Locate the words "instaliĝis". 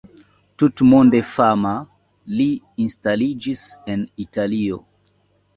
2.87-3.67